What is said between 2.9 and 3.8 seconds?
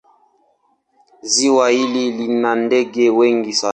wengi sana.